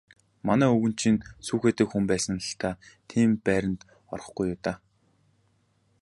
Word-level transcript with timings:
Манай 0.47 0.69
өвгөн 0.73 0.93
чинь 0.99 1.19
сүүхээтэй 1.47 1.87
хүн 1.89 2.03
байсандаа 2.11 2.73
л 2.75 2.79
тийм 3.09 3.29
байранд 3.45 3.79
орохгүй 4.13 4.45
юу 4.53 4.59
даа. 4.63 4.77